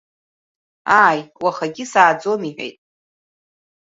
Ааи, 1.03 1.19
уахагьы 1.43 1.85
сааӡом 1.91 2.41
иҳәеит! 2.49 2.77